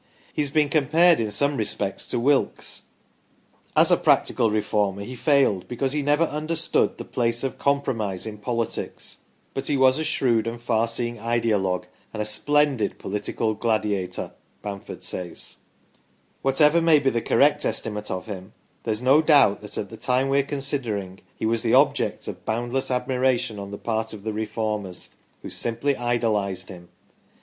[0.33, 2.85] He has been compared in some respects to Wilkes."
[3.75, 8.39] As a practical Reformer he failed because he never understood the place of compromise in
[8.39, 9.17] politics,
[9.53, 11.83] but he was a shrewd and far seeing ideologue
[12.15, 14.31] and a splendid political gladiator."
[16.41, 18.53] Whatever may be the correct estimate of him
[18.85, 22.27] there is no doubt that at the time we are considering he was the object
[22.27, 25.11] of boundless admiration on the part of the Reformers,
[25.43, 26.89] who simply idolised him.